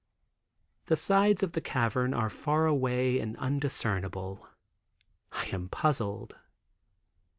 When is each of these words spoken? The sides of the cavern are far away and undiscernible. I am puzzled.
The 0.87 0.95
sides 0.95 1.43
of 1.43 1.51
the 1.51 1.61
cavern 1.61 2.11
are 2.15 2.27
far 2.31 2.65
away 2.65 3.19
and 3.19 3.37
undiscernible. 3.37 4.49
I 5.31 5.45
am 5.53 5.69
puzzled. 5.69 6.37